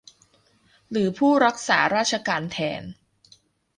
[0.91, 2.83] หรือผู้รักษาราชการแทน